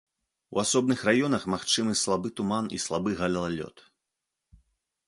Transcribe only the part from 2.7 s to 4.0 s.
і слабы галалёд.